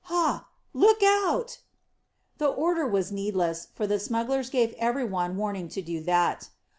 Hah! 0.05 0.47
Look 0.73 1.03
out!" 1.03 1.59
The 2.39 2.47
order 2.47 2.87
was 2.87 3.11
needless, 3.11 3.67
for 3.75 3.85
the 3.85 3.99
smugglers 3.99 4.49
gave 4.49 4.73
every 4.79 5.05
one 5.05 5.37
warning 5.37 5.67
to 5.69 5.81
do 5.83 6.01
that. 6.01 6.49